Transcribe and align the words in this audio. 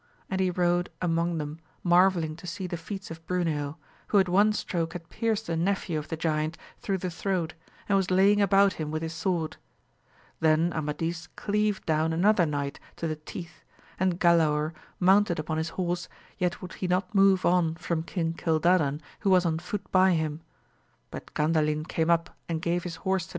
And 0.31 0.41
he 0.41 0.49
rode 0.49 0.89
among 0.99 1.37
them 1.37 1.59
marvelling 1.83 2.35
to 2.37 2.47
see 2.47 2.65
the 2.65 2.75
feats 2.75 3.11
of 3.11 3.23
Bruneo, 3.27 3.75
who 4.07 4.17
at 4.17 4.27
one 4.27 4.51
stroke 4.51 4.93
had 4.93 5.09
pierced 5.09 5.47
a 5.47 5.55
nephew 5.55 5.99
of 5.99 6.07
the 6.07 6.17
giant 6.17 6.57
through 6.79 6.97
the 6.97 7.11
throat, 7.11 7.53
and 7.87 7.95
was 7.95 8.09
laying 8.09 8.41
about 8.41 8.73
him 8.73 8.89
with 8.89 9.03
his 9.03 9.13
sword 9.13 9.57
Then 10.39 10.73
Amadis 10.73 11.27
cleaved 11.35 11.85
down 11.85 12.13
another 12.13 12.47
knight 12.47 12.79
to 12.95 13.05
the 13.05 13.15
teeth, 13.17 13.63
and 13.99 14.19
Galaor 14.19 14.73
mounted 14.99 15.37
upon 15.37 15.59
his 15.59 15.69
horse, 15.69 16.09
yet 16.39 16.63
would 16.63 16.73
he 16.73 16.87
not 16.87 17.13
move 17.13 17.45
on 17.45 17.75
from 17.75 18.01
King 18.01 18.33
Cildadan 18.33 19.01
who 19.19 19.29
was 19.29 19.45
on 19.45 19.59
foot 19.59 19.83
by 19.91 20.13
him; 20.13 20.41
but 21.11 21.31
Gandalin 21.35 21.87
came 21.87 22.09
up 22.09 22.35
and 22.49 22.59
gave 22.59 22.85
his 22.85 22.95
horse 22.95 23.03
W 23.03 23.11
AMADIS 23.11 23.25
OF 23.25 23.29
GAUL. 23.29 23.29